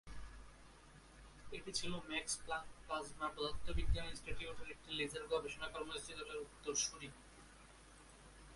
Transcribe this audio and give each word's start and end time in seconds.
এটি 1.51 1.71
ছিল 1.71 1.91
Max 2.09 2.33
Planck 2.45 2.67
plasma 2.85 3.27
পদার্থবিজ্ঞান 3.35 4.05
ইনস্টিটিউট-এর 4.07 4.69
একটি 4.71 4.89
লেজার 4.93 5.23
গবেষণা 5.27 5.67
কর্মসূচী 5.67 6.13
দলের 6.13 6.37
উত্তরসূরি। 6.37 7.09